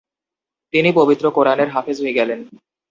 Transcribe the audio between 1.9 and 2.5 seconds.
হয়ে গেলেন।